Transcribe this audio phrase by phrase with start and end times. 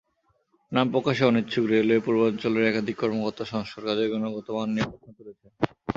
[0.71, 5.49] নাম প্রকাশে অনিচ্ছুক রেলওয়ে পূর্বাঞ্চলের একাধিক কর্মকর্তা সংস্কারকাজের গুণগত মান নিয়ে প্রশ্ন তুলেছেন।